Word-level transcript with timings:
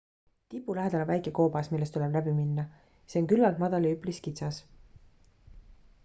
tipu 0.51 0.75
lähedal 0.77 1.01
on 1.03 1.09
väike 1.09 1.33
koobas 1.39 1.67
millest 1.73 1.93
tuleb 1.97 2.15
läib 2.17 2.29
minna 2.37 2.65
see 3.13 3.21
on 3.23 3.29
küllalt 3.33 3.61
madal 3.65 3.85
ja 3.89 3.91
üpris 3.97 4.23
kitsas 4.29 4.57